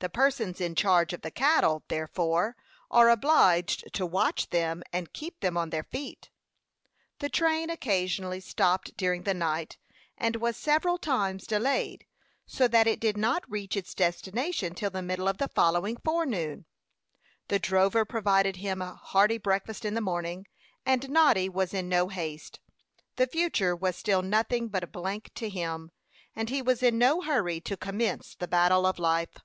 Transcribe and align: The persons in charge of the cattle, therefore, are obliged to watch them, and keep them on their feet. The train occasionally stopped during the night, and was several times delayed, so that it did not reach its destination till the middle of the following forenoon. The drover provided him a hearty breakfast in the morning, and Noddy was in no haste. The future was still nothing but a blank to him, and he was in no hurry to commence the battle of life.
The 0.00 0.08
persons 0.08 0.60
in 0.60 0.76
charge 0.76 1.12
of 1.12 1.22
the 1.22 1.30
cattle, 1.32 1.82
therefore, 1.88 2.54
are 2.88 3.10
obliged 3.10 3.92
to 3.94 4.06
watch 4.06 4.50
them, 4.50 4.84
and 4.92 5.12
keep 5.12 5.40
them 5.40 5.56
on 5.56 5.70
their 5.70 5.82
feet. 5.82 6.30
The 7.18 7.28
train 7.28 7.68
occasionally 7.68 8.38
stopped 8.38 8.96
during 8.96 9.24
the 9.24 9.34
night, 9.34 9.76
and 10.16 10.36
was 10.36 10.56
several 10.56 10.98
times 10.98 11.48
delayed, 11.48 12.06
so 12.46 12.68
that 12.68 12.86
it 12.86 13.00
did 13.00 13.16
not 13.16 13.42
reach 13.50 13.76
its 13.76 13.92
destination 13.92 14.76
till 14.76 14.90
the 14.90 15.02
middle 15.02 15.26
of 15.26 15.38
the 15.38 15.48
following 15.48 15.96
forenoon. 15.96 16.66
The 17.48 17.58
drover 17.58 18.04
provided 18.04 18.54
him 18.54 18.80
a 18.80 18.94
hearty 18.94 19.36
breakfast 19.36 19.84
in 19.84 19.94
the 19.94 20.00
morning, 20.00 20.46
and 20.86 21.10
Noddy 21.10 21.48
was 21.48 21.74
in 21.74 21.88
no 21.88 22.06
haste. 22.06 22.60
The 23.16 23.26
future 23.26 23.74
was 23.74 23.96
still 23.96 24.22
nothing 24.22 24.68
but 24.68 24.84
a 24.84 24.86
blank 24.86 25.32
to 25.34 25.48
him, 25.48 25.90
and 26.36 26.50
he 26.50 26.62
was 26.62 26.84
in 26.84 26.98
no 26.98 27.20
hurry 27.20 27.60
to 27.62 27.76
commence 27.76 28.36
the 28.36 28.46
battle 28.46 28.86
of 28.86 29.00
life. 29.00 29.36